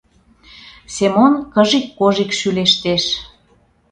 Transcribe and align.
—Семон 0.95 1.33
кыжик-кожик 1.53 2.31
шӱлештеш. 2.39 3.03